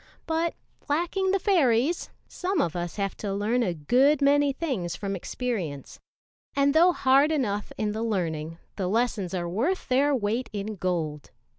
[0.25, 0.55] But
[0.89, 5.99] lacking the fairies, some of us have to learn a good many things from experience;
[6.55, 11.29] and though hard enough in the learning, the lessons are worth their weight in gold.